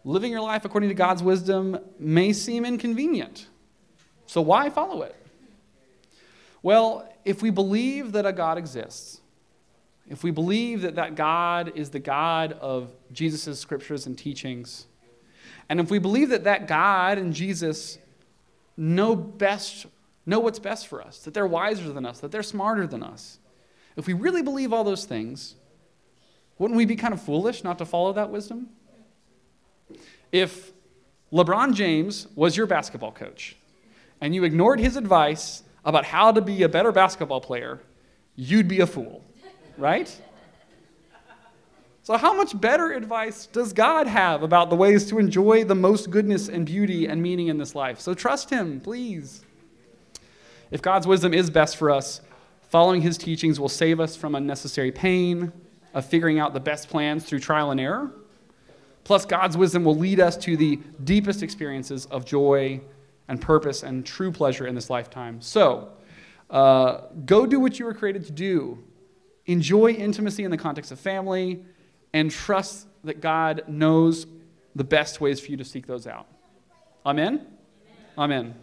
[0.04, 3.46] Living your life according to God's wisdom may seem inconvenient.
[4.26, 5.14] So, why follow it?
[6.62, 9.20] Well, if we believe that a God exists,
[10.08, 14.86] if we believe that that God is the God of Jesus' scriptures and teachings,
[15.68, 17.98] and if we believe that that God and Jesus
[18.76, 19.86] know best,
[20.26, 23.38] know what's best for us, that they're wiser than us, that they're smarter than us,
[23.96, 25.54] if we really believe all those things,
[26.58, 28.68] wouldn't we be kind of foolish not to follow that wisdom?
[30.30, 30.72] If
[31.32, 33.56] LeBron James was your basketball coach
[34.20, 37.80] and you ignored his advice about how to be a better basketball player,
[38.34, 39.24] you'd be a fool,
[39.78, 40.20] right?
[42.02, 46.10] So, how much better advice does God have about the ways to enjoy the most
[46.10, 47.98] goodness and beauty and meaning in this life?
[48.00, 49.44] So, trust Him, please.
[50.70, 52.20] If God's wisdom is best for us,
[52.68, 55.52] following His teachings will save us from unnecessary pain,
[55.96, 58.12] of figuring out the best plans through trial and error.
[59.02, 62.80] Plus, God's wisdom will lead us to the deepest experiences of joy
[63.28, 65.40] and purpose and true pleasure in this lifetime.
[65.40, 65.90] So,
[66.50, 68.82] uh, go do what you were created to do.
[69.46, 71.64] Enjoy intimacy in the context of family
[72.12, 74.26] and trust that God knows
[74.74, 76.26] the best ways for you to seek those out.
[77.04, 77.46] Amen?
[78.18, 78.44] Amen.
[78.46, 78.54] Amen.